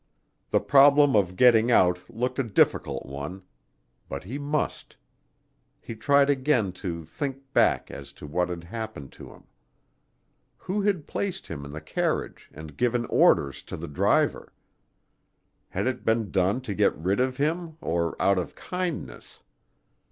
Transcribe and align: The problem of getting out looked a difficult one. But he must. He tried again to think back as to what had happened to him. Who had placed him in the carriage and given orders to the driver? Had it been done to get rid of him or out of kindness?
The 0.49 0.59
problem 0.59 1.15
of 1.15 1.35
getting 1.35 1.69
out 1.69 1.99
looked 2.09 2.39
a 2.39 2.43
difficult 2.43 3.05
one. 3.05 3.43
But 4.09 4.23
he 4.23 4.39
must. 4.39 4.97
He 5.79 5.93
tried 5.93 6.27
again 6.27 6.71
to 6.81 7.05
think 7.05 7.53
back 7.53 7.91
as 7.91 8.11
to 8.13 8.25
what 8.25 8.49
had 8.49 8.63
happened 8.63 9.11
to 9.11 9.29
him. 9.31 9.43
Who 10.57 10.81
had 10.81 11.05
placed 11.05 11.45
him 11.45 11.63
in 11.65 11.71
the 11.71 11.81
carriage 11.81 12.49
and 12.51 12.77
given 12.77 13.05
orders 13.11 13.61
to 13.61 13.77
the 13.77 13.87
driver? 13.87 14.53
Had 15.69 15.85
it 15.85 16.03
been 16.03 16.31
done 16.31 16.61
to 16.61 16.73
get 16.73 16.97
rid 16.97 17.19
of 17.19 17.37
him 17.37 17.77
or 17.79 18.19
out 18.19 18.39
of 18.39 18.55
kindness? 18.55 19.41